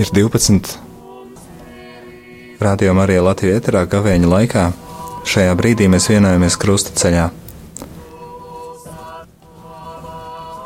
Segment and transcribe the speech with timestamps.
[0.00, 0.78] Ir 12.
[2.60, 4.70] Radio Marija Latvijā ēterā gavēņa laikā.
[5.26, 7.28] Šajā brīdī mēs vienojamies krusta ceļā.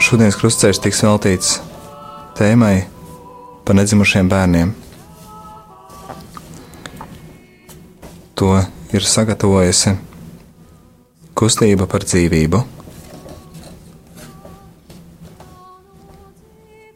[0.05, 1.55] Šodienas krustceļš tiks veltīts
[2.39, 2.85] tēmai
[3.65, 4.75] par nedzimušiem bērniem.
[8.39, 8.53] To
[8.95, 9.97] ir sagatavojusi
[11.39, 12.63] kustība par dzīvību.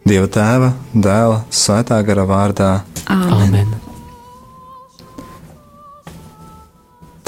[0.09, 2.73] Dieva tēva, dēla, svētā gara vārdā.
[3.13, 3.88] Āmen.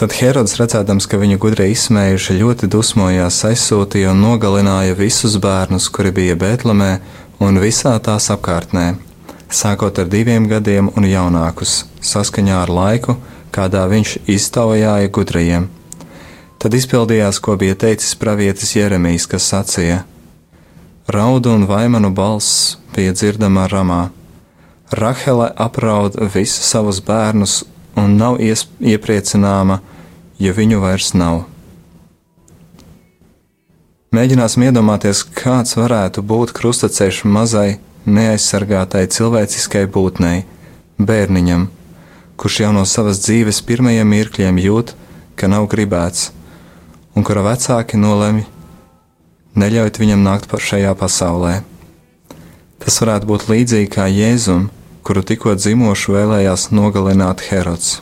[0.00, 6.08] Tad Herods, redzēdams, ka viņu gudri izsmējuši, ļoti dusmojās, aizsūtīja un nogalināja visus bērnus, kuri
[6.16, 6.94] bija Bēltlemē
[7.44, 8.94] un visā tās apkārtnē,
[9.52, 13.18] sākot ar diviem gadiem un jaunākus, saskaņā ar laiku,
[13.52, 15.66] kādā viņš iztaujāja gudrajiem.
[16.56, 20.06] Tad izpildījās, ko bija teicis pravietis Jeremijs, kas sacīja:
[21.12, 24.00] Raudu un vaimanu balss bija dzirdama ramā.
[24.96, 27.66] Rahele apraud visus savus bērnus
[28.00, 29.80] un nav ies- iepriecināma,
[30.40, 31.44] jo viņu vairs nav.
[34.10, 37.78] Mēģināsim iedomāties, kāds varētu būt krustaceļš mazai,
[38.10, 40.44] neaizsargātai cilvēciskai būtnei,
[40.98, 41.68] bērniņam,
[42.40, 44.94] kurš jau no savas dzīves pirmajiem mirkļiem jūt,
[45.36, 46.30] ka nav gribēts,
[47.14, 48.46] un kura vecāki nolemj
[49.54, 51.60] neļaut viņam nākt par šajā pasaulē.
[52.80, 54.70] Tas varētu būt līdzīgi kā Jēzum,
[55.10, 57.96] kuru tikko dzimošu vēlējās nogalināt Herods.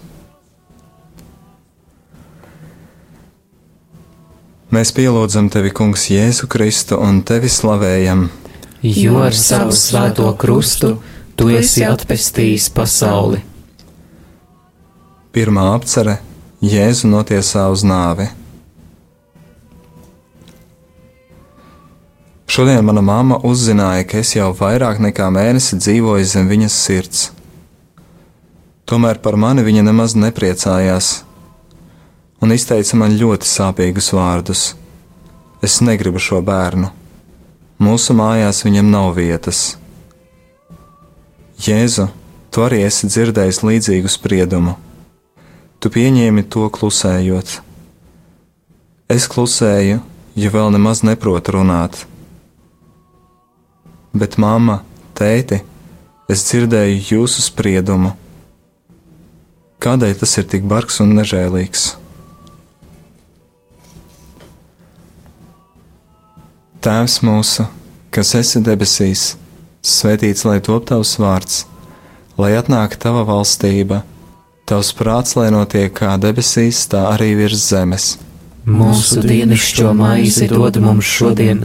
[4.68, 8.26] Mēs pielūdzam tevi, Kungs, Jēzu Kristu un tevi slavējam.
[8.84, 10.98] Jo ar savu svēto krustu
[11.32, 13.40] tu esi atpestījis pasauli.
[15.32, 16.18] Pirmā apcere
[16.60, 18.28] Jēzu notiesā uz nāvi.
[22.48, 27.24] Šodien mana mamma uzzināja, ka es jau vairāk nekā mēnesi dzīvoju zem viņas sirds.
[28.88, 31.10] Tomēr par mani viņa nemaz nepriecājās
[32.40, 34.62] un izteica man ļoti sāpīgus vārdus.
[35.62, 36.90] Es negribu šo bērnu.
[37.82, 39.76] Mūsu mājās viņam nav vietas.
[41.62, 42.08] Jēzu,
[42.54, 44.76] tu arī esi dzirdējis līdzīgu spriedumu.
[45.78, 47.58] Tu pieņēmi to klusējot.
[49.10, 49.98] Es klusēju,
[50.38, 52.04] jo vēl nemaz neprotu runāt.
[54.16, 54.80] Bet, mamma,
[55.18, 55.60] tēti,
[56.30, 58.14] es dzirdēju jūsu spriedumu.
[59.78, 61.88] Kādēļ tas ir tik bargs un nežēlīgs?
[66.82, 67.66] Tēvs mūsu,
[68.14, 69.32] kas esi debesīs,
[69.84, 71.64] svētīts lai top tavs vārds,
[72.38, 74.04] lai atnāk tava valstība,
[74.68, 78.12] tavs prāts, lai notiek kā debesīs, tā arī virs zemes.
[78.68, 81.64] Mūsu dienascho maizi dod mums šodien,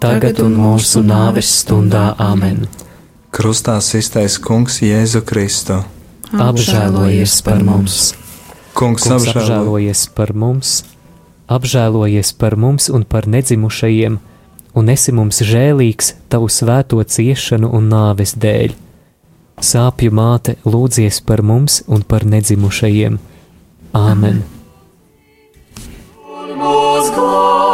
[0.00, 2.66] tagad un mūsu nāves stundā Āmen.
[3.32, 5.82] Krustā iztais Kungs Jēzu Kristu.
[6.32, 8.14] Apžēlojies par mums!
[8.76, 10.72] Kungs, Kungs apžēlo apžēlojies par mums,
[11.48, 14.18] apžēlojies par mums un par nedzimušajiem,
[14.76, 18.74] un esi mums žēlīgs tavu svēto ciešanu un nāves dēļ.
[19.64, 23.16] Sāpju māte lūdzies par mums un par nedzimušajiem.
[23.96, 24.42] Āmen!
[26.36, 27.65] Un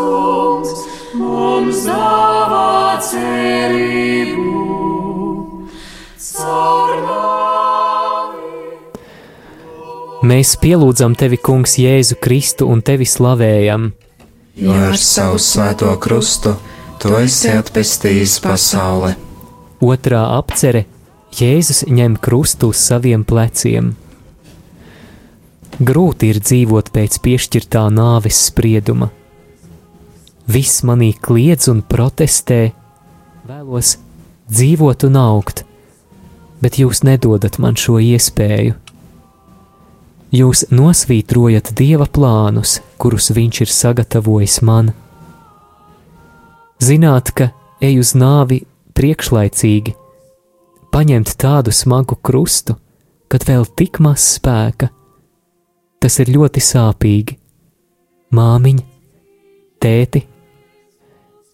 [0.00, 0.86] kungs,
[1.20, 4.48] mums dāvā cerību.
[10.30, 13.90] Mēs pielūdzam tevi, Kungs, Jēzu Kristu un tevi slavējam.
[14.60, 16.54] jo ar savu svēto krustu
[17.00, 19.14] tu esi atpestījis pasauli.
[19.80, 20.84] Otrā apcere
[21.32, 23.94] Jēzus ņem krustu uz saviem pleciem.
[25.80, 29.08] Grūti ir dzīvot pēc piešķirtā nāves sprieduma.
[30.50, 32.72] Viss manī kliedz un protestē,
[33.46, 33.98] vēlos
[34.50, 35.62] dzīvot un augt,
[36.62, 38.74] bet jūs nedodat man šo iespēju.
[40.34, 44.92] Jūs nosvītrojat dieva plānus, kurus viņš ir sagatavojis man.
[46.82, 47.50] Zināt, ka
[47.82, 48.62] ej uz nāvi
[48.94, 49.94] priekšlaicīgi,
[50.94, 52.78] paņemt tādu smagu krustu,
[53.30, 54.90] kad vēl tik maz spēka,
[56.02, 57.38] tas ir ļoti sāpīgi.
[58.34, 58.84] Māmiņa,
[59.82, 60.22] tēti,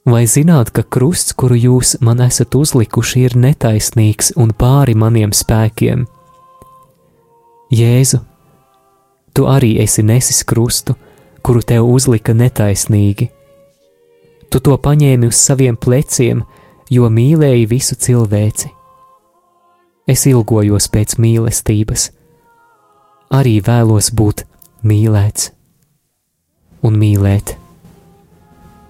[0.06, 6.06] vai zināt, ka krusts, kuru jūs man esat uzlikuši, ir netaisnīgs un pāri maniem spēkiem?
[7.74, 8.20] Jēzu,
[9.34, 10.94] tu arī esi nesis krustu,
[11.42, 13.28] kuru tev uzlika netaisnīgi.
[14.50, 16.44] Tu to paņēmi uz saviem pleciem,
[16.90, 18.70] jo mīlēji visu cilvēci.
[20.06, 22.10] Es ilgojos pēc mīlestības,
[23.34, 24.46] arī vēlos būt
[24.86, 25.50] mīlēts
[26.86, 27.56] un mīlēt.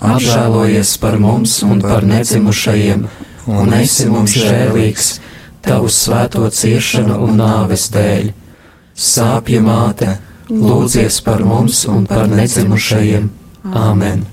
[0.00, 3.04] Apžēlojies par mums un par nedzimušajiem,
[3.48, 5.10] un esi mums žēlīgs
[5.64, 8.32] tavu svēto ciešanu un nāves dēļ.
[8.98, 10.16] Sāpju māte,
[10.50, 13.30] lūdzies par mums un par nedzimušajiem.
[13.74, 14.26] Āmen!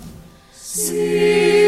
[0.76, 1.65] Sirdiņos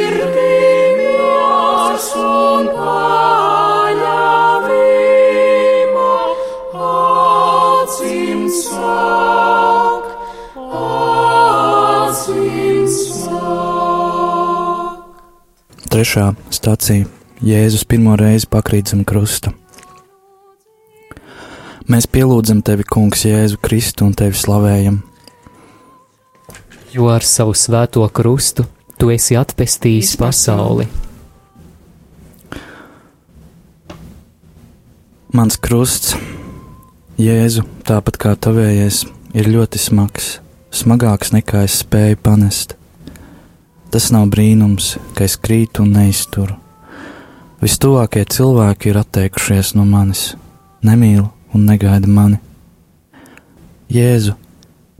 [15.97, 17.07] Trešā stācija
[17.41, 19.49] Jēzus pirmo reizi pakrīt zem krusta.
[21.89, 24.99] Mēs pielūdzam tevi, Kungs, Jēzu Kristu un tevi slavējam.
[26.93, 28.67] Jo ar savu svēto krustu
[29.01, 30.85] tu esi atpestījis pasauli.
[35.33, 36.13] Mans krusts,
[37.17, 40.35] Jēzu, tāpat kā tavējais, ir ļoti smags,
[40.69, 42.77] smagāks nekā es spēju panest.
[43.91, 46.57] Tas nav brīnums, ka es krītu un neizturu.
[47.63, 50.35] Vistuvākie cilvēki ir atteikušies no manis,
[50.83, 52.41] nemīl un negaida mani.
[53.89, 54.35] Jēzu,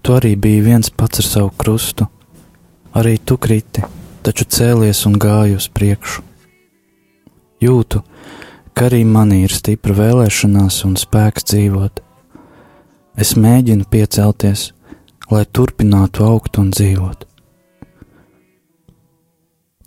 [0.01, 2.07] tu arī biji viens pats ar savu krustu,
[2.95, 3.83] arī tu kriti,
[4.23, 6.23] taču cēlies un gāji uz priekšu.
[7.61, 8.01] Jūtu,
[8.73, 12.01] ka arī manī ir stipra vēlēšanās un spēks dzīvot.
[13.17, 14.71] Es mēģinu piecelties,
[15.33, 17.27] lai turpinātu augt un dzīvot.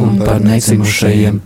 [0.00, 1.40] un par nedzimušajiem,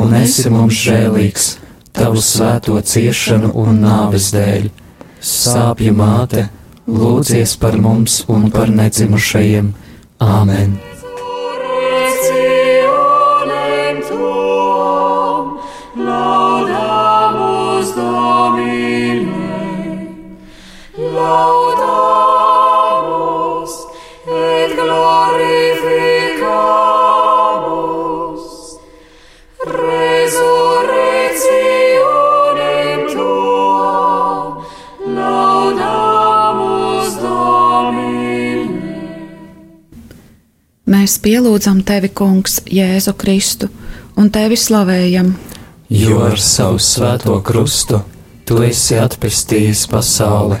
[0.00, 1.48] un esi mums žēlīgs
[1.92, 4.70] tavu svēto ciešanu un nāves dēļ.
[5.20, 6.46] Sāpju māte,
[6.88, 9.74] lūdzies par mums un par nedzimušajiem.
[10.20, 10.78] Āmen!
[41.10, 43.66] Mēs pielūdzam tevi, Kungs, Jēzu Kristu,
[44.14, 45.32] un tevi slavējam,
[45.90, 47.98] jo ar savu svēto krustu
[48.46, 50.60] tu esi atpestījis pasauli.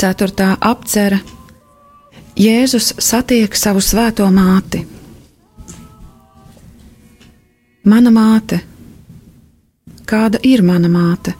[0.00, 1.18] Ceturtā apcere
[2.40, 4.80] Jēzus satiek savu svēto māti.
[7.84, 8.62] Mana māte,
[10.08, 11.34] kāda ir mana māte?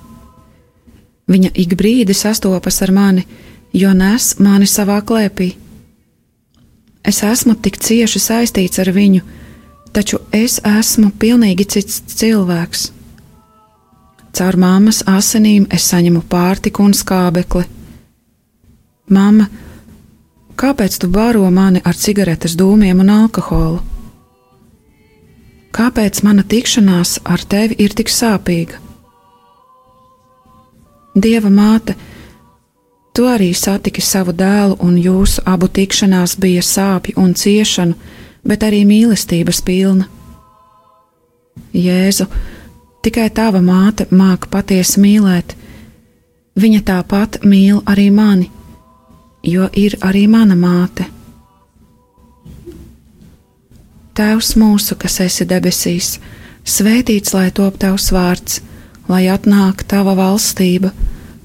[1.24, 3.24] Viņa ik brīdi sastopas ar mani,
[3.72, 5.48] jo nes mani savā klēpī.
[7.08, 9.22] Es esmu tik cieši saistīts ar viņu,
[9.96, 12.90] taču es esmu pilnīgi cits cilvēks.
[14.36, 17.64] Caur mammas asinīm es saņemu pārtiku un skābekli.
[19.08, 19.46] Mama,
[20.60, 23.80] kāpēc tu baro mani ar cigaretes dūmiem un alkoholu?
[25.72, 28.82] Kāpēc mana tikšanās ar tevi ir tik sāpīga?
[31.16, 31.96] Dieva māte,
[33.18, 37.96] tu arī satiki savu dēlu, un jūsu abu tikšanās bija sāpju un ciešanu,
[38.46, 40.06] bet arī mīlestības pilna.
[41.74, 42.28] Jēzu,
[43.02, 45.56] tikai tava māte māca patiesi mīlēt.
[46.54, 48.48] Viņa tāpat mīl arī mani,
[49.42, 51.10] jo ir arī mana māte.
[54.14, 56.16] Tēvs mūsu, kas esi debesīs,
[56.64, 58.62] svētīts lai top tavs vārds
[59.08, 60.92] lai atnāk tava valstība,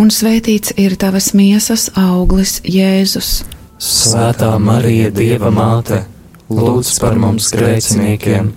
[0.00, 3.42] un svētīts ir tavas miesas auglis, Jēzus.
[3.80, 6.02] Svētā Marija, Dieva māte,
[6.48, 8.50] lūdz par mums grēciniekiem,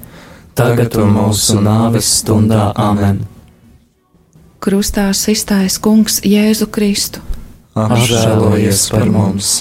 [0.57, 3.21] tagad un mūsu nāves stundā Āmen.
[4.63, 7.23] Krustā iztaisa Kungs Jēzu Kristu.
[7.75, 9.51] Apžēlojies par mums!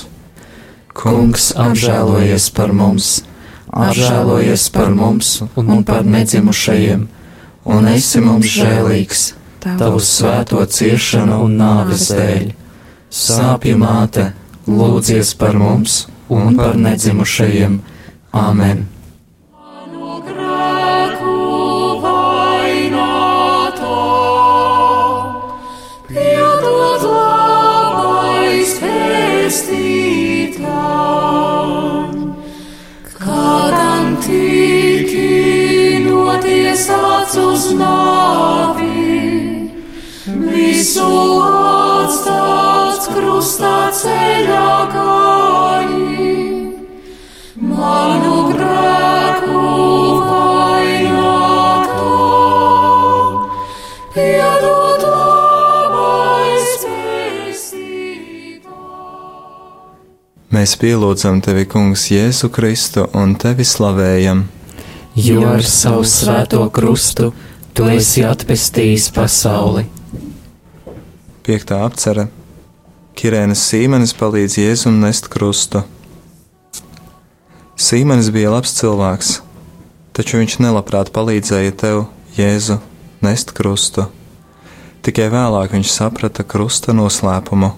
[0.95, 3.23] Kungs apžēlojies par mums!
[3.73, 7.09] Apžēlojies par mums un par nedzimušajiem!
[7.65, 12.49] un esi mums žēlīgs, tavu svēto ciešanu un nāves dēļ.
[13.13, 14.31] Sāpju māte,
[14.67, 17.81] lūdzies par mums un par nedzimušajiem.
[18.33, 18.92] Āmen!
[40.83, 46.33] Visu atstāts krustā ceļā gāji
[47.69, 49.61] manu grēku
[50.27, 52.09] vainoto,
[54.17, 58.67] piedod labais pestītājs.
[60.51, 64.51] Mēs pielūdzam tevi, Kungs, Jēzu Kristu un tevi slavējam.
[65.15, 67.31] Jo ar savu svēto krustu
[67.71, 70.02] tu esi atpestījis pasauli.
[71.43, 72.29] Piektā apcere
[73.19, 75.81] Kirēnas Sīmenis palīdz Jēzum nest krustu.
[77.75, 79.33] Sīmenis bija labs cilvēks,
[80.15, 82.05] taču viņš nelabprāt palīdzēja tev,
[82.39, 82.79] Jēzu,
[83.27, 84.07] nest krustu.
[85.03, 87.75] Tikai vēlāk viņš saprata krusta noslēpumu.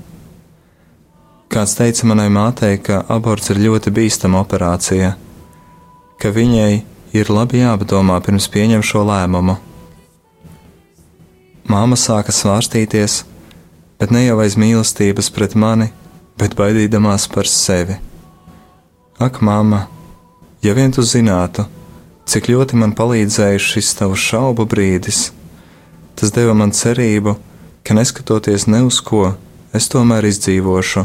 [1.48, 5.14] Kāds teica manai mātei, ka aborts ir ļoti bīstama operācija,
[6.20, 6.72] ka viņai
[7.16, 9.56] ir labi jāpadomā pirms pieņem šo lēmumu.
[11.64, 13.24] Māma sāka svārstīties,
[13.98, 15.90] bet ne jau aiz mīlestības pret mani,
[16.38, 17.96] bet baidīdamās par sevi.
[19.22, 19.86] Ak, mamma,
[20.62, 21.66] ja vien tu zinātu,
[22.26, 25.28] cik ļoti man palīdzēja šis tavs šaubu brīdis,
[26.18, 27.36] tas deva man cerību,
[27.84, 29.34] ka neskatoties ne uz ko,
[29.76, 31.04] es tomēr izdzīvošu.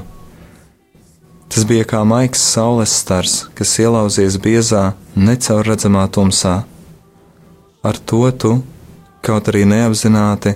[1.50, 6.60] Tas bija kā maigs saules stars, kas ielauzies biezā, necaurredzamā tumsā.
[7.84, 8.51] Ar to tu,
[9.25, 10.55] kaut arī neapzināti,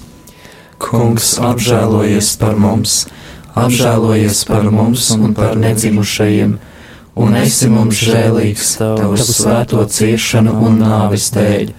[0.81, 3.05] Kungs, apžēlojies par mums!
[3.53, 6.55] Apžēlojies par mums un par nedzimušajiem!
[7.21, 11.69] Un esi mums žēlīgs tavu svēto ciešanu un nāvis dēļ!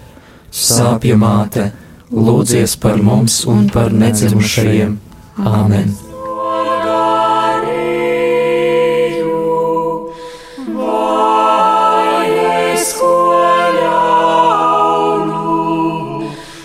[0.52, 1.70] Sāpju māte,
[2.12, 4.96] lūdzies par mums un par nedzimušajiem!
[5.42, 5.92] Āmen!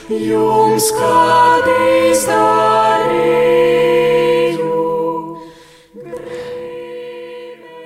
[0.08, 1.47] Jums izdarīju.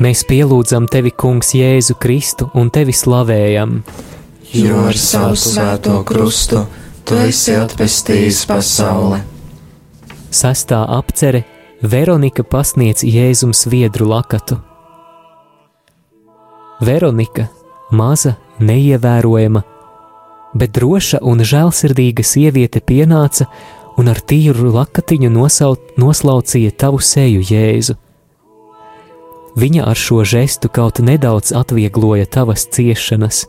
[0.02, 3.84] Mēs pielūdzam tevi, Kungs, Jēzu Kristu un tevi slavējam.
[4.58, 6.64] Jo ar savu svēto krustu
[7.06, 9.22] tu esi atpestījis pasauli.
[10.32, 11.44] Sastā apcere
[11.84, 14.58] Veronika pasniedz Jēzum sviedru lakatu.
[16.82, 17.46] Veronika,
[17.92, 19.62] maza, neievērojama,
[20.58, 23.46] bet droša un žēlsirdīga sieviete pienāca
[24.00, 27.98] un ar tīru lakatiņu nosaut, noslaucīja tavu seju, Jēzu.
[29.60, 33.44] Viņa ar šo žestu kaut nedaudz atviegloja tavas ciešanas.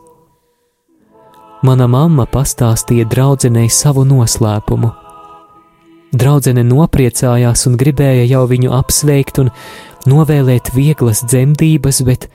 [1.62, 4.90] Mana mamma pastāstīja draudzenei savu noslēpumu.
[6.12, 9.52] Draudzene nopriecājās un gribēja jau viņu apsveikt un
[10.10, 12.26] novēlēt vieglas dzemdības, bet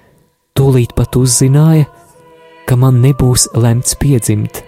[0.57, 1.85] tūlīt pat uzzināja,
[2.65, 4.66] ka man nebūs lemts piedzimt.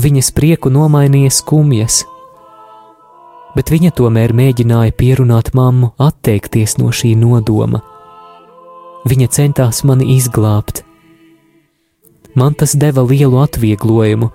[0.00, 2.04] Viņas prieku nomainīja skumjas,
[3.52, 7.82] bet viņa tomēr mēģināja pierunāt mammu atteikties no šī nodoma.
[9.10, 10.84] Viņa centās mani izglābt.
[12.38, 14.30] Man tas deva lielu atvieglojumu.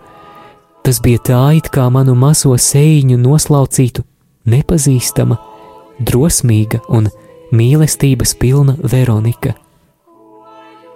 [0.85, 4.03] Tas bija tā, it kā manu mazo sēņu noslaucītu
[4.51, 5.39] nepazīstama,
[5.97, 7.09] drosmīga un
[7.55, 9.55] mīlestības pilna Veronika.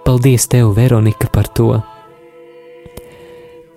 [0.06, 1.72] Paldies tev, Veronika, par to!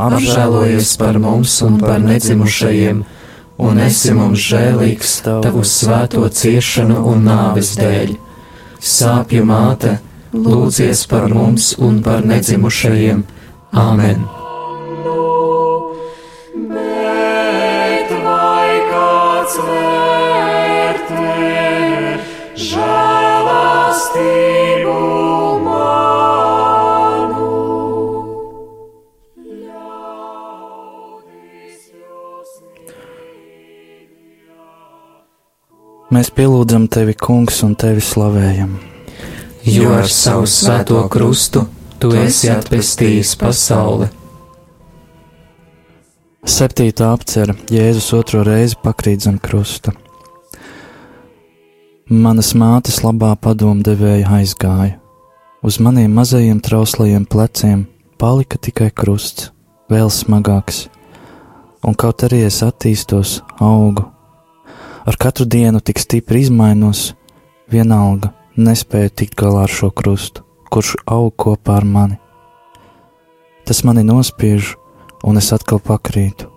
[0.00, 3.02] Apžēlojies par mums un par nedzimušajiem,
[3.60, 8.16] un esi mums žēlīgs tavu svēto ciešanu un nāves dēļ.
[8.80, 9.98] Sāpju māte,
[10.32, 13.26] lūdzies par mums un par nedzimušajiem.
[13.76, 14.24] Āmen!
[22.70, 24.94] Žēlastību
[36.10, 38.72] Mēs pielūdzam tevi, kungs, un tevi slavējam.
[39.62, 41.66] Jo ar savu svēto krustu
[42.02, 44.08] tu esi atpestījis pasauli.
[46.50, 49.92] Septītā apcera Jēzus otro reizi pakrīt zem krusta.
[52.10, 54.96] Manas mātes labā padomdevēja aizgāja.
[55.62, 57.84] Uz maniem mazajiem trauslajiem pleciem
[58.18, 59.52] palika tikai krusts,
[59.92, 60.88] vēl smagāks,
[61.86, 64.08] un kaut arī es attīstos, augu.
[65.06, 67.14] Ar katru dienu tik stipri izmainos,
[67.72, 72.18] vienalga nespēju tikt galā ar šo krustu, kurš aug kopā ar mani.
[73.64, 74.74] Tas mani nospiež,
[75.24, 76.50] un es atkal pakrītu.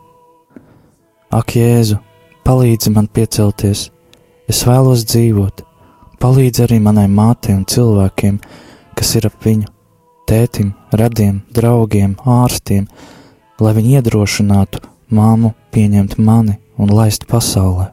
[1.31, 2.01] Ak, Jēzu,
[2.43, 3.87] palīdzi man piecelties,
[4.51, 5.63] es vēlos dzīvot,
[6.19, 8.41] palīdzi arī manai mātei un cilvēkiem,
[8.93, 9.71] kas ir ap viņu,
[10.27, 12.91] tētim, radiem, draugiem, ārstiem,
[13.63, 14.83] lai viņi iedrošinātu
[15.15, 17.92] māmu pieņemt mani un laist pasaulē.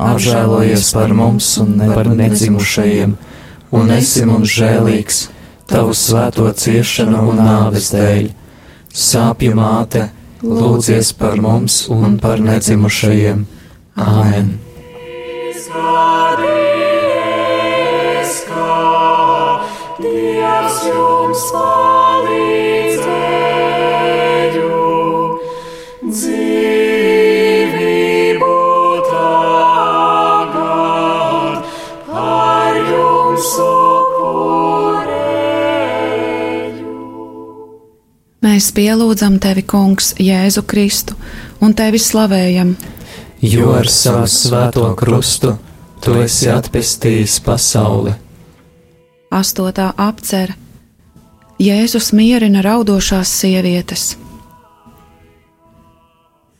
[0.00, 3.12] apžēlojies par mums un ne par nedzimušajiem,
[3.76, 5.20] un esi mums žēlīgs
[5.70, 8.30] tavu svēto ciešanu un nāves dēļ.
[8.90, 10.08] Sāpju māte,
[10.42, 13.46] lūdzies par mums un par nedzimušajiem.
[14.00, 14.56] Āmen!
[20.00, 22.09] Dievs jums palīdzēju,
[38.40, 41.12] Mēs pielūdzam tevi, Kungs, Jēzu Kristu,
[41.60, 42.72] un tevi slavējam.
[43.44, 45.58] Jo ar savu svēto krustu
[46.00, 48.14] tu esi atpestījis pasauli.
[49.30, 50.56] Astotā apcere.
[51.60, 54.14] Jēzus mierina raudošās sievietes.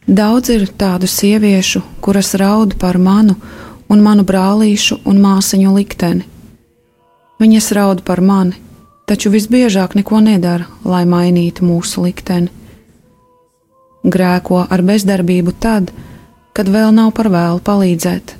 [0.04, 3.38] Daudz ir tādu sieviešu, kuras raud par manu
[3.88, 6.26] un manu brālīšu un māsiņu likteni.
[7.40, 8.58] Viņas raud par mani,
[9.10, 12.52] taču visbiežāk neko nedara, lai mainītu mūsu likteni.
[14.06, 15.90] Grēko ar bezdarbību tad,
[16.54, 18.36] kad vēl nav par vēlu palīdzēt.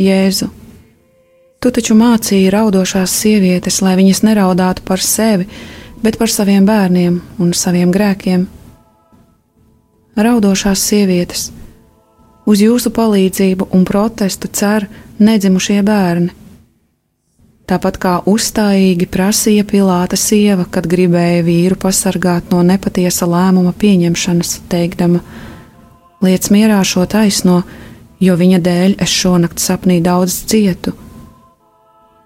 [0.00, 0.48] Jēzu,
[1.60, 5.46] tu taču mācīji raudošās sievietes, lai viņas neraudātu par sevi,
[6.02, 8.46] bet par saviem bērniem un saviem grēkiem.
[10.16, 11.50] Raudošās sievietes,
[12.48, 14.88] uz jūsu palīdzību un protestu cer
[15.20, 16.32] nedzimušie bērni.
[17.64, 25.22] Tāpat kā uzstājīgi prasīja Pilāta sieva, kad gribēja vīru pasargāt no nepatiesa lēmuma pieņemšanas, teikdama:
[26.24, 27.62] Liec mierā šo taisno,
[28.20, 30.92] jo viņa dēļ es šonakt sapnī daudz cietu.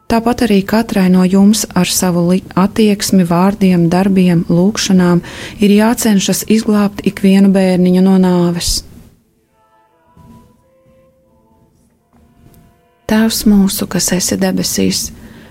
[0.08, 2.24] Tāpat arī katrai no jums ar savu
[2.56, 5.20] attieksmi, vārdiem, darbiem, lūgšanām
[5.60, 8.70] ir jācenšas izglābt ikvienu bērniņu no nāves.
[13.08, 15.10] Tēvs mūsu, kas esi debesīs,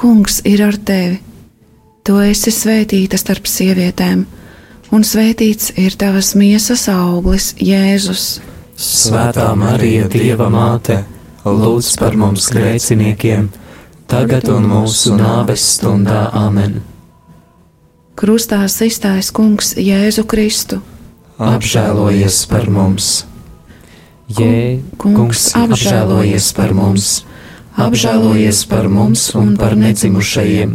[0.00, 1.18] Kungs ir ar tevi.
[2.08, 4.22] Tu esi svētīta starp sievietēm,
[4.96, 8.38] un svētīts ir tavas miesas auglis, Jēzus.
[8.80, 11.02] Svētā Marija, Dieva māte,
[11.44, 13.50] lūdz par mums grēciniekiem,
[14.08, 16.80] tagad un mūsu nāves stundā Āmen.
[18.16, 20.80] Krustā iztais Kungs Jēzu Kristu.
[21.36, 23.18] Apžēlojies par mums!
[24.32, 27.26] Jē, kungs, apžēlojies par mums,
[27.80, 30.74] apžēlojies par mums un par nedzimušajiem,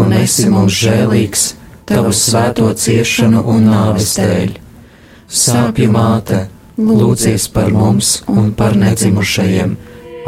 [0.00, 1.42] un esi mums žēlīgs
[1.90, 4.54] tavu svēto ciešanu un nāves dēļ.
[5.30, 6.48] Sāpju māte,
[6.78, 9.76] lūdzies par mums un par nedzimušajiem.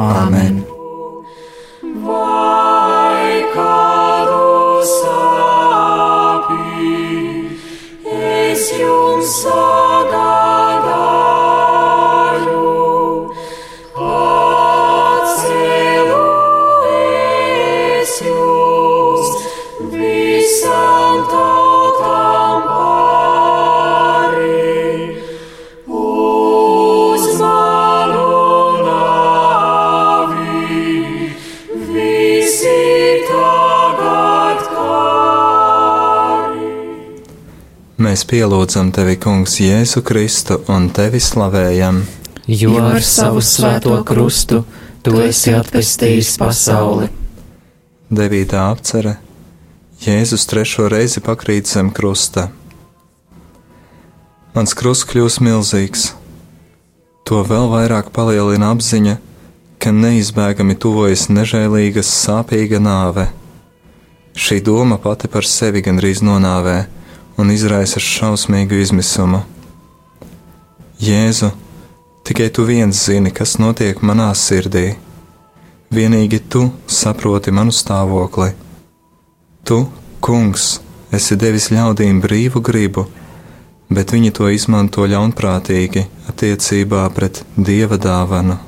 [0.03, 0.63] Āmen!
[2.03, 6.67] Vai kādu sāpī
[8.11, 10.42] es jums sagādāju,
[38.13, 42.03] Mēs pielūdzam tevi, Kungs, Jēzu Kristu un tevi slavējam.
[42.45, 44.59] Jo ar savu svēto krustu
[45.01, 47.09] tu esi atpestījis pasauli.
[48.13, 49.15] Devītā apcere
[50.05, 52.51] Jēzus trešo reizi pakrīt zem krusta.
[54.53, 56.07] Mans krusts kļūst milzīgs.
[57.25, 59.21] To vēl vairāk palielina apziņa,
[59.81, 63.31] ka neizbēgami tuvojas nežēlīga, sāpīga nāve.
[64.37, 66.83] Šī doma pati par sevi gandrīz nonāvē
[67.39, 69.43] un izraisa šausmīgu izmisumu.
[71.03, 71.51] Jēzu,
[72.29, 74.93] tikai tu viens zini, kas notiek manā sirdī.
[75.93, 78.53] Vienīgi tu saproti manu stāvokli.
[79.65, 79.83] Tu,
[80.25, 80.79] kungs,
[81.13, 83.09] esi devis ļaudīm brīvu gribu
[83.95, 88.59] bet viņi to izmanto ļaunprātīgi attiecībā pret dieva dāvanu.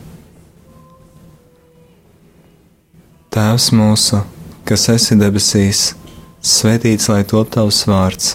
[3.34, 4.20] Tēvs mūsu,
[4.68, 5.82] kas esi debesīs,
[6.44, 8.34] svētīts lai top tavs vārds,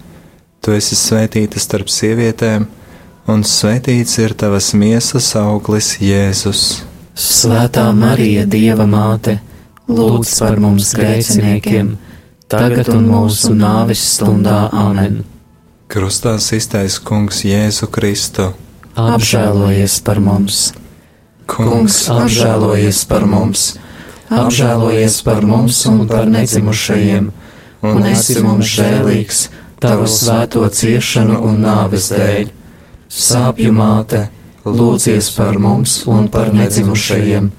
[0.61, 2.67] tu esi svētīta starp sievietēm,
[3.31, 6.85] un svētīts ir tavas miesas auglis Jēzus.
[7.17, 9.39] Svētā Marija, Dieva māte,
[9.89, 11.97] lūdz par mums grēciniekiem!
[12.51, 15.21] tagad un mūsu nāves stundā Āmen.
[15.91, 18.51] Krustā iztais Kungs Jēzu Kristu.
[18.99, 20.71] Apžēlojies par mums!
[21.51, 23.63] Kungs, apžēlojies par mums!
[24.31, 27.31] Apžēlojies par mums un par nedzimušajiem,
[27.87, 29.45] un esi mums žēlīgs
[29.81, 32.51] tavu svēto ciešanu un nāves dēļ.
[33.11, 34.27] Sāpju māte,
[34.65, 37.49] lūdzies par mums un par nedzimušajiem.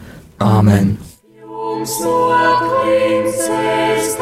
[0.43, 0.95] Āmen!
[1.43, 2.19] Jums no
[2.63, 4.15] klincēs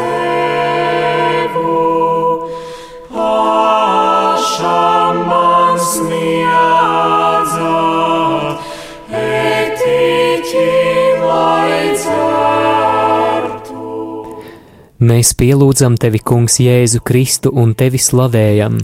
[15.01, 18.77] Mēs pielūdzam tevi, Kungs, Jēzu Kristu un tevi slavējam.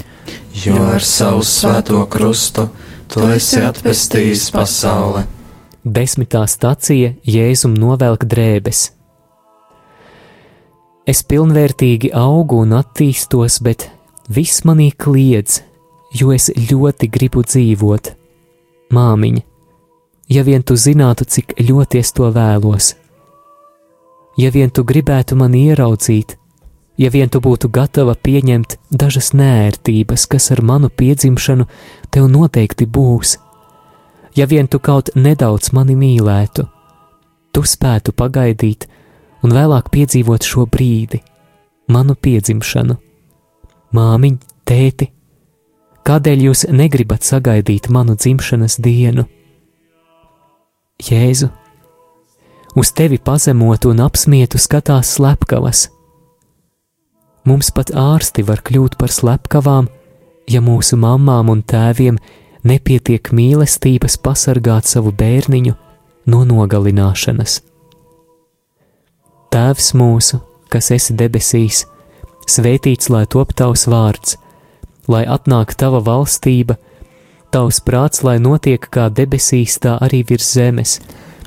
[0.62, 2.70] Jo ar savu svēto krustu
[3.12, 5.26] tu esi atpestījis pasauli.
[5.84, 8.86] Desmitā stacija Jēzum novelk drēbes.
[11.06, 13.90] Es pilnvērtīgi augu un attīstos, bet
[14.32, 15.60] viss manī kliedz,
[16.16, 18.14] jo es ļoti gribu dzīvot.
[18.96, 19.44] Māmiņa,
[20.32, 22.96] ja vien tu zinātu, cik ļoti es to vēlos!
[24.36, 26.36] Ja vien tu gribētu mani ieraudzīt,
[26.96, 31.66] ja vien tu būtu gatava pieņemt dažas nērtības, kas ar manu piedzimšanu
[32.10, 33.36] tev noteikti būs,
[34.36, 36.66] ja vien tu kaut nedaudz mani mīlētu,
[37.52, 38.88] tu spētu pagaidīt
[39.44, 41.22] un vēlāk piedzīvot šo brīdi,
[41.88, 42.96] manu piedzimšanu.
[43.96, 44.34] Māmiņ,
[44.66, 45.06] tēti,
[46.06, 49.24] kādēļ jūs negribat sagaidīt manu dzimšanas dienu?
[51.06, 51.48] Jēzu,
[52.76, 55.86] uz tevi pazemotu un apsmietu skatās slepkavas.
[57.48, 59.88] Mums pat ārsti var kļūt par slepkavām,
[60.50, 62.18] ja mūsu mamām un tēviem
[62.66, 65.74] nepietiek mīlestības pasargāt savu bērniņu
[66.26, 67.60] no nogalināšanas.
[69.54, 71.86] Tēvs mūsu, kas esi debesīs,
[72.50, 74.36] svētīts lai top tavs vārds,
[75.08, 76.76] lai atnāk tava valstība,
[77.54, 80.98] tavs prāts, lai notiek kā debesīs, tā arī virs zemes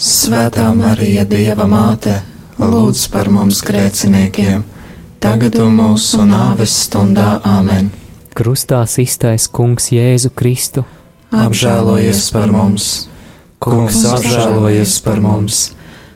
[0.00, 2.14] Svētā Marija, Dieva māte,
[2.56, 4.62] lūdz par mums grēciniekiem,
[5.20, 7.90] tagad un mūsu nāves stundā Āmen.
[8.32, 10.86] Krustā iztais Kungs Jēzu Kristu.
[11.36, 12.88] Apžēlojies par mums!
[13.60, 15.62] Kungs apžēlojies par mums!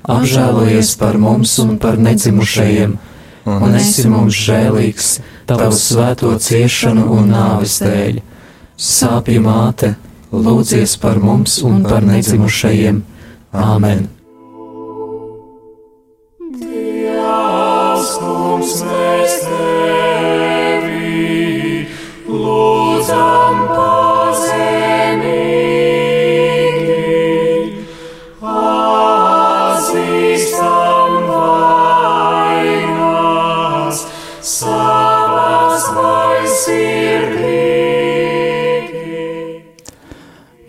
[0.09, 2.99] Apžēlojies par mums un par nedzimušajiem,
[3.45, 8.25] un esi mums žēlīgs tavu svēto ciešanu un nāves dēļ.
[8.81, 9.99] Sāpju māte,
[10.33, 13.11] lūdzies par mums un par nedzimušajiem!
[13.55, 14.01] Āmen!
[16.59, 19.84] Dievs mums mēs tevi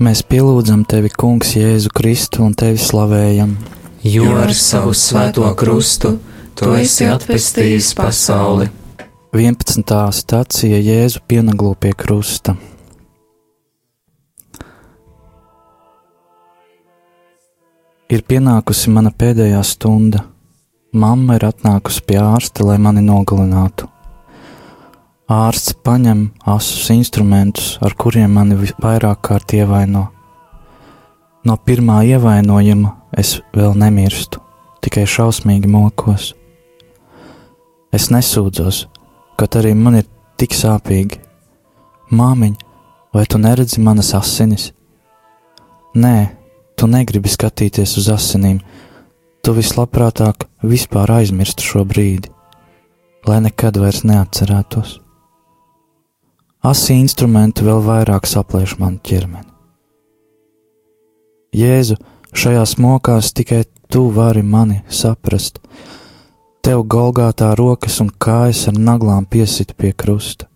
[0.06, 3.56] Mēs pielūdzam tevi, Kungs, Jēzu Kristu un tevi slavējam.
[4.06, 6.12] Jo ar savu svēto krustu
[6.54, 8.68] tu esi atpestījis pasauli.
[9.34, 9.96] 11.
[10.20, 12.54] stācija Jēzu pienaglo pie krusta.
[18.14, 20.22] Ir pienākusi mana pēdējā stunda.
[20.94, 23.90] Mamma ir atnākusi pie ārsta, lai mani nogalinātu.
[25.26, 30.04] Ārsts paņem asus instrumentus, ar kuriem mani vairāk kārt ievaino.
[31.42, 34.38] No pirmā ievainojuma es vēl nemirstu,
[34.86, 36.36] tikai šausmīgi mokos.
[37.90, 38.84] Es nesūdzos,
[39.34, 40.06] kaut arī man ir
[40.38, 41.18] tik sāpīgi.
[42.14, 42.54] Māmiņ,
[43.10, 44.68] vai tu neredzi manas asinis?
[45.98, 46.36] Nē,
[46.78, 48.60] tu negribi skatīties uz asinīm,
[49.42, 52.30] tu vislabprātāk vispār aizmirstu šo brīdi,
[53.26, 55.00] lai nekad vairs neatcerētos.
[56.66, 59.52] Asi instrumenti vēl vairāk saplēš manu ķermeni.
[61.54, 62.00] Jēzu,
[62.34, 63.60] šajās mokās tikai
[63.94, 65.60] tu vari mani saprast.
[66.66, 70.50] Tev golgātā rokas un kājas ar naglām piesit pie krusta.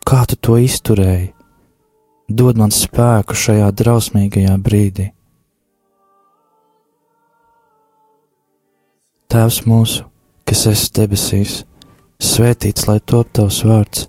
[0.00, 1.34] Kā tu to izturēji?
[2.28, 5.10] Dod man spēku šajā drausmīgajā brīdī.
[9.28, 10.08] Tēvs mūsu,
[10.48, 11.64] kas esi debesīs,
[12.16, 14.08] svētīts lai top tavs vārds,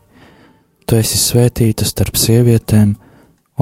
[0.91, 2.89] Tu esi svētīta starp sievietēm,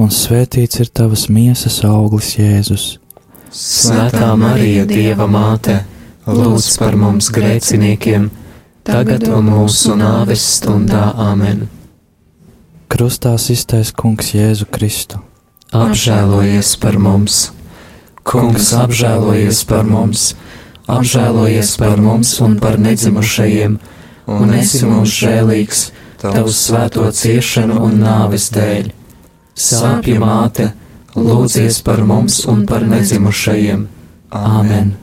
[0.02, 2.86] un svētīts ir tavas miesas auglis, Jēzus.
[3.54, 5.76] Svētā Marija, Dieva māte,
[6.26, 8.26] lūdz par mums grēciniekiem,
[8.82, 11.68] tagad un mūsu nāves stundā amen.
[12.90, 15.22] Krustā iztais Kungs Jēzu Kristu.
[15.70, 17.52] Apžēlojies par mums!
[18.26, 20.32] Kungs apžēlojies par mums!
[20.90, 23.78] apžēlojies par mums un par nedzimušajiem,
[24.26, 25.90] un esi mums žēlīgs
[26.20, 28.90] tavu svēto ciešanu un nāves dēļ.
[29.56, 30.72] Sāpju māte,
[31.16, 33.88] lūdzies par mums un par nedzimušajiem.
[34.30, 34.96] Āmen!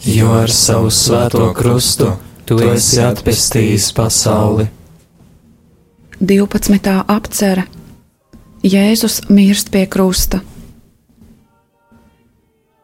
[0.04, 2.12] Jo ar savu svēto krustu
[2.48, 4.68] tu esi atpestījis pasauli.
[6.20, 6.92] 12.
[7.08, 7.64] apcere
[8.60, 10.42] Jēzus mirst pie krusta.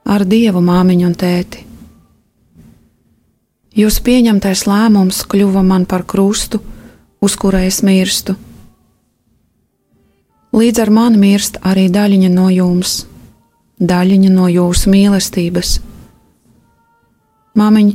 [0.08, 1.65] Ar Dievu māmiņu un tēti.
[3.76, 6.62] Jūs pieņemtais lēmums kļuva man par krustu,
[7.20, 8.32] uz kura es mirstu.
[10.56, 13.02] Līdz ar mani mirst arī daļiņa no jums,
[13.76, 15.74] daļiņa no jūsu mīlestības.
[17.60, 17.92] Māmiņ,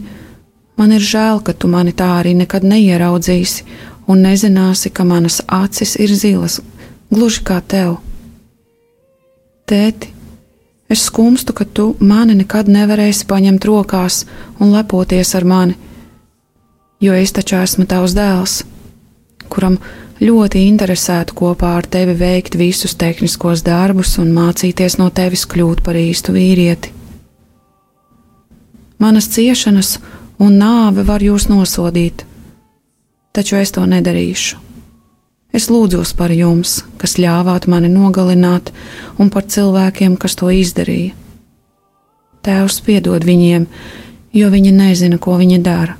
[0.78, 3.66] man ir žēl, ka tu mani tā arī nekad neieraudzīsi
[4.06, 6.60] un nezināsi, ka manas acis ir zilas,
[7.10, 7.98] gluži kā tev.
[9.66, 10.14] Tēti,
[10.92, 14.26] es skumstu, ka tu mani nekad nevarēsi paņemt rokās
[14.60, 15.76] un lepoties ar mani,
[17.00, 18.62] jo es taču esmu tavs dēls,
[19.52, 19.78] kuram
[20.22, 25.98] ļoti interesētu kopā ar tevi veikt visus tehniskos darbus un mācīties no tevis kļūt par
[25.98, 26.92] īstu vīrieti.
[29.02, 29.96] Manas ciešanas
[30.42, 32.26] un nāve var jūs nosodīt,
[33.34, 34.71] taču es to nedarīšu.
[35.52, 38.72] Es lūdzos par jums, kas ļāvāt mani nogalināt,
[39.20, 41.18] un par cilvēkiem, kas to izdarīja.
[42.42, 43.68] Tēvs piedod viņiem,
[44.34, 45.98] jo viņi nezina, ko viņi dara.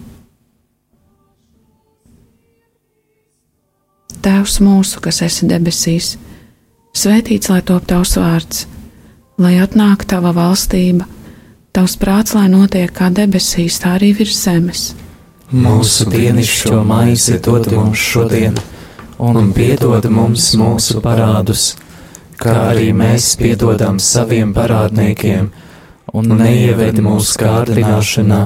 [4.22, 6.16] Tēvs mūsu, kas esi debesīs,
[6.98, 8.66] svētīts lai top tavs vārds,
[9.42, 11.08] lai atnāktu tava valstība,
[11.74, 14.92] tavs prāts, lai notiek kā debesīs, tā arī virs zemes.
[15.52, 18.56] Mūsu dienascho maizi dod mums šodien,
[19.22, 21.76] un piedod mums mūsu parādus,
[22.42, 25.52] kā arī mēs piedodam saviem parādniekiem,
[26.18, 28.42] un neieved mūsu kārdināšanā,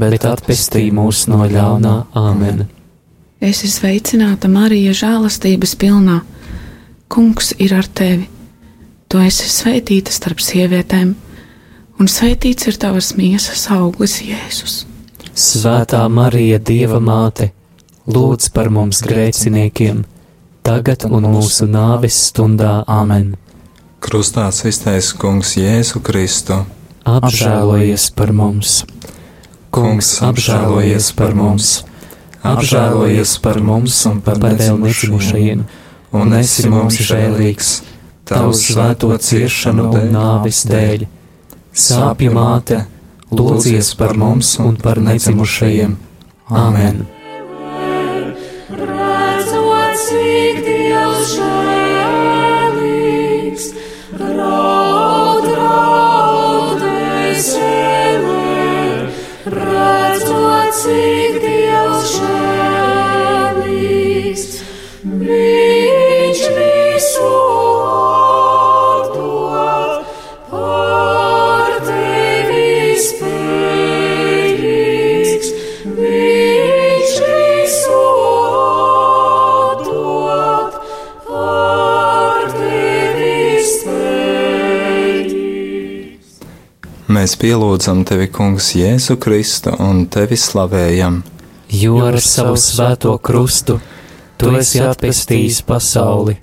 [0.00, 2.64] bet atpestī mūs no ļaunā Āmen.
[3.38, 6.22] Es esmu sveicināta Marija, žēlastības pilnā.
[7.08, 8.26] Kungs ir ar tevi.
[9.08, 11.14] Tu esi svētīta starp sievietēm,
[12.00, 14.82] un svētīts ir tavas miesas auglis, Jēzus.
[15.38, 17.52] Svētā Marija, Dieva māte,
[18.08, 20.00] lūdz par mums grēciniekiem,
[20.64, 23.34] tagad un mūsu nāves stundā Āmen.
[24.00, 26.62] Krustā iztaisa Kungs Jēzu Kristu.
[27.08, 28.82] Apžēlojies par mums!
[29.74, 31.82] Kungs, apžēlojies par mums!
[32.48, 35.66] Apžēlojies par mums un par vēl nedzimušajiem,
[36.16, 37.72] un esi mums žēlīgs,
[38.28, 41.04] tavu svēto ciešanu un nāvis dēļ.
[41.74, 42.80] Sāpju māte,
[43.34, 45.98] lūdzies par mums un par nedzimušajiem.
[46.48, 47.04] Āmen!
[47.04, 47.17] Redzot,
[50.06, 52.74] cik Dievs žēlīgs,
[54.20, 58.42] raud, raud, dvēsele.
[59.58, 61.17] Redzot, cik
[87.28, 91.18] Mēs pielūdzam tevi, Kungs, Jēzu Kristu un tevi slavējam.
[91.76, 93.74] Jo ar savu svēto krustu
[94.40, 96.38] tu esi atpestījis pasauli.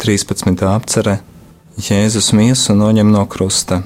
[0.00, 0.64] 13.
[0.70, 1.18] apcere
[1.76, 3.82] Jēzus miesu noņem no krusta.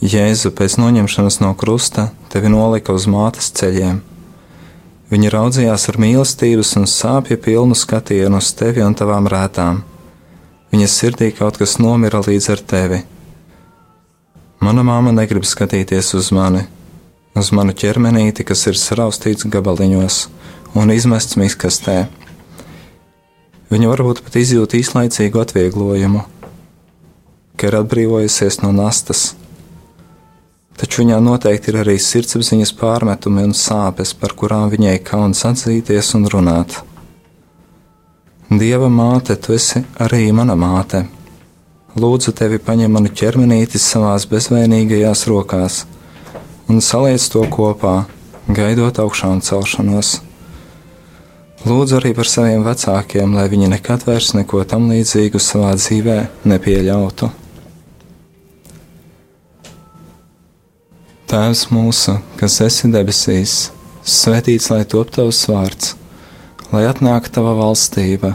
[0.00, 4.00] Jēzu pēc noņemšanas no krusta tevi nolika uz mātes ceļiem.
[5.12, 9.84] Viņa raudzījās ar mīlestības un sāpju pilnu skatienu uz tevi un tavām rētām.
[10.72, 13.04] Viņas sirdī kaut kas nomira līdz ar tevi.
[14.62, 16.60] Mana māma negrib skatīties uz mani,
[17.34, 20.18] uz manu ķermenīti, kas ir saraustīts gabaliņos
[20.78, 22.04] un izmests miskastē.
[23.74, 26.22] Viņa varbūt pat izjūt īslaicīgu atvieglojumu,
[27.58, 29.32] ka ir atbrīvojusies no nastas.
[30.78, 36.28] Taču viņā noteikti ir arī sirdsapziņas pārmetumi un sāpes, par kurām viņai kauns atzīties un
[36.30, 36.78] runāt.
[38.46, 41.02] Dieva māte, tu esi arī mana māte.
[41.92, 45.82] Lūdzu, tevi paņem manu ķermenīti savās bezvainīgajās rokās
[46.72, 48.06] un saliec to kopā,
[48.48, 50.14] gaidot augšām celšanos.
[51.68, 56.16] Lūdzu arī par saviem vecākiem, lai viņi nekad vairs neko tam līdzīgu savā dzīvē
[56.48, 57.28] nepieļautu.
[61.28, 63.58] Tēvs mūsu, kas esi debesīs,
[64.00, 65.92] svētīts lai top tavs vārds,
[66.72, 68.34] lai atnāk tava valstība,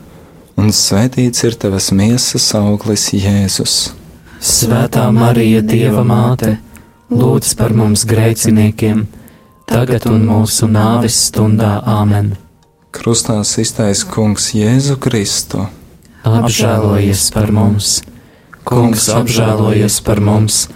[0.61, 3.95] un svētīts ir tavas miesas auglis Jēzus.
[4.41, 6.55] Svētā Marija, Dieva māte,
[7.09, 9.03] lūdz par mums grēciniekiem,
[9.69, 12.35] tagad un mūsu nāves stundā Āmen.
[12.93, 15.65] Krustā iztaisa Kungs Jēzu Kristu.
[16.27, 18.01] Apžēlojies par mums!
[18.67, 20.67] Kungs apžēlojies par mums!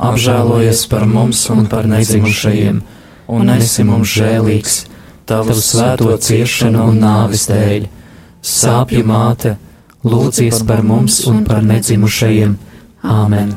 [0.00, 2.80] Apžēlojies par mums un par nedzimušajiem,
[3.34, 4.78] un esi mums žēlīgs,
[5.28, 7.86] tavu svēto ciešanu un nāvis dēļ.
[8.44, 9.54] Sāpju māte,
[10.04, 12.58] lūdzies par mums un par nedzimušajiem.
[13.08, 13.54] Āmen!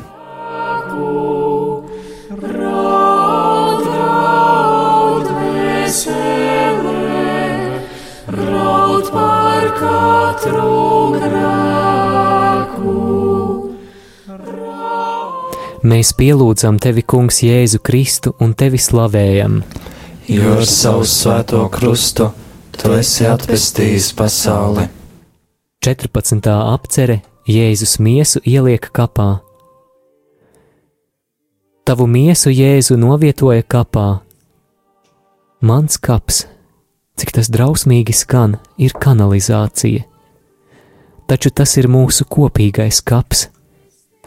[15.88, 19.62] Mēs pielūdzam tevi, Kungs, Jēzu Kristu un tevi slavējam.
[20.32, 22.32] Jo ar savu svēto krustu
[22.78, 24.86] tu esi atpestījis pasauli.
[25.84, 26.50] 14.
[26.74, 29.38] apcere Jēzus miesu ieliek kapā.
[31.88, 34.06] Tavu miesu Jēzu novietoja kapā.
[35.64, 36.44] Mans kaps,
[37.18, 40.04] cik tas drausmīgi skan, ir kanalizācija.
[41.28, 43.48] Taču tas ir mūsu kopīgais kaps,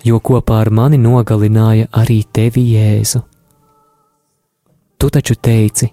[0.03, 3.23] jo kopā ar mani nogalināja arī tevi Jēzu.
[5.01, 5.87] Tu taču teici,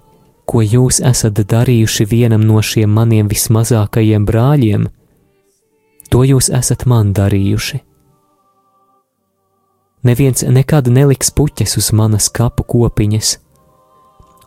[0.48, 4.86] ko jūs esat darījuši vienam no šiem maniem vismazākajiem brāļiem,
[6.08, 7.82] to jūs esat man darījuši.
[10.08, 13.32] Neviens nekad neliks puķes uz manas kapu kopiņas,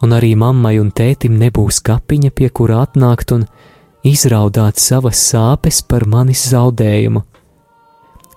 [0.01, 3.45] un arī mammai un tētim nebūs kapiņa, pie kura atnākt un
[4.07, 7.21] izraudāt savas sāpes par manis zaudējumu,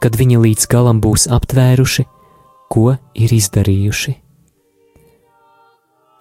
[0.03, 2.05] kad viņi līdz galam būs aptvēruši,
[2.69, 4.24] ko ir izdarījuši.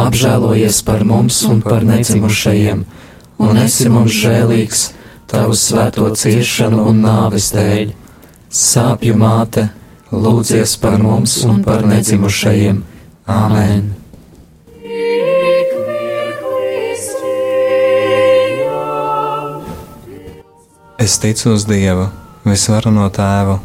[0.00, 2.84] Apžēlojies par mums un par nedzimušajiem,
[3.44, 4.86] un esi mums žēlīgs
[5.28, 7.92] tavu svēto ciešanu un nāves dēļ.
[8.52, 9.68] Sāpju māte,
[10.12, 12.80] lūdzies par mums un par nedzimušajiem.
[13.28, 13.92] Āmen!
[21.02, 22.06] Es ticu uz Dievu,
[22.46, 23.56] visvarano tēvu,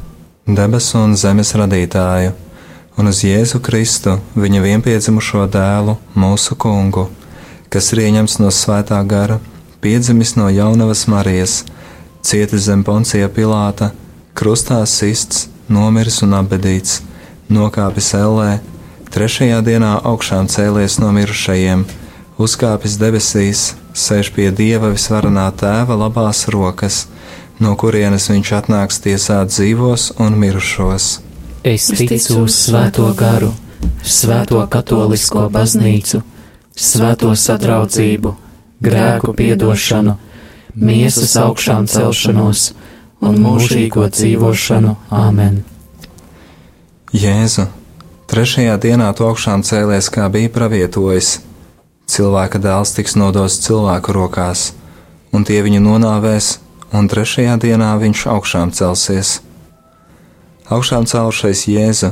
[0.50, 2.32] debesu un zemes radītāju,
[2.98, 7.06] un uz Jēzu Kristu, viņa vienpiedzimušo dēlu, mūsu kungu,
[7.70, 9.38] kas ir ieņemts no svētā gara,
[9.82, 11.60] piedzimis no jaunavas Marijas,
[12.26, 13.92] cietis zem poncija Pilāta,
[14.34, 17.04] krustā sists, nomiris un apbedīts,
[17.54, 18.58] nokāpis ellē,
[19.14, 21.86] trešajā dienā augšām cēlies no mirušajiem,
[22.42, 27.06] uzkāpis debesīs, sēž pie Dieva visvarenā tēva labās rokas,
[27.62, 31.27] no kurienes viņš atnāks tiesāt dzīvos un mirušos.
[31.68, 33.50] Es ticu uz Svēto garu,
[34.00, 36.22] Svēto katolisko baznīcu,
[36.72, 38.30] Svēto sadraudzību,
[38.80, 40.14] grēku piedošanu,
[40.80, 42.70] miesas augšām celšanos
[43.20, 44.94] un mūžīgo dzīvošanu.
[45.12, 45.58] Āmen!
[47.12, 47.66] Jēzu,
[48.32, 51.42] trešajā dienā tu augšām cēlies, kā bija pravietojis.
[52.08, 54.70] Cilvēka dēls tiks nodots cilvēku rokās,
[55.36, 56.48] un tie viņu nonāvēs,
[56.96, 59.42] un trešajā dienā viņš augšām celsies.
[60.68, 62.10] Augšām celšais Jēzu,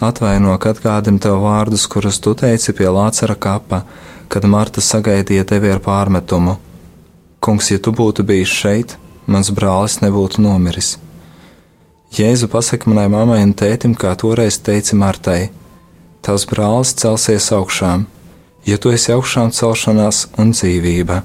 [0.00, 3.82] atvaino, ka atgādini tev vārdus, kurus tu teici pie Lācara kapa,
[4.32, 6.56] kad Marta sagaidīja tevi ar pārmetumu.
[7.44, 8.96] Kungs, ja tu būtu bijis šeit,
[9.26, 10.96] mans brālis nebūtu nomiris.
[12.16, 15.50] Jēzu pasaka manai mammai un tētim, kā toreiz teica Martai:
[16.24, 18.06] Tavs brālis celsies augšām,
[18.64, 21.22] ja tu esi augšām celšanās un dzīvība.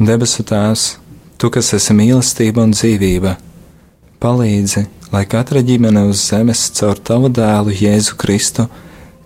[0.00, 0.94] Debesu Tēvs,
[1.36, 3.34] Tu, kas esi mīlestība un dzīvība,
[4.24, 8.66] palīdzi, lai katra ģimene uz zemes caur Tavu dēlu Jēzu Kristu,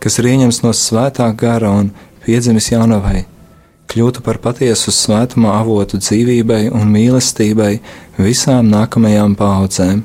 [0.01, 1.91] kas ir ieņemts no svētā gara un
[2.25, 3.25] piedzimis jaunavai,
[3.91, 7.73] kļūtu par patiesu svētumā avotu dzīvībai un mīlestībai
[8.21, 10.03] visām nākamajām paudzēm.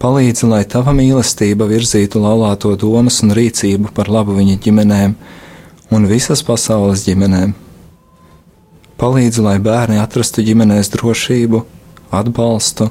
[0.00, 5.16] Palīdzi, lai tava mīlestība virzītu laulāto domas un rīcību par labu viņa ģimenēm
[5.92, 7.52] un visas pasaules ģimenēm.
[9.00, 11.62] Palīdzi, lai bērni atrastu ģimenēs drošību,
[12.16, 12.88] atbalstu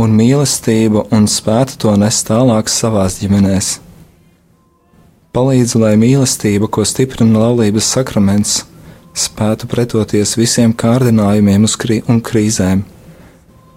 [0.00, 3.78] un mīlestību un spētu to nest tālāk savās ģimenēs.
[5.34, 8.60] Palīdzi, lai mīlestība, ko stiprina laulības sakraments,
[9.14, 12.84] spētu pretoties visiem kārdinājumiem krī un krīzēm,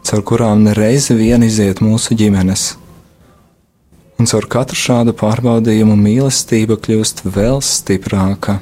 [0.06, 2.76] caur kurām nereizi vien iziet mūsu ģimenes.
[4.18, 8.58] Un caur katru šādu pārbaudījumu mīlestība kļūst vēl stiprāka.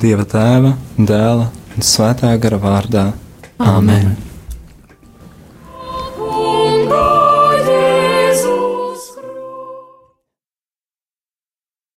[0.00, 3.10] Dieva tēva, dēla un svētā gara vārdā.
[3.58, 4.16] Āmen!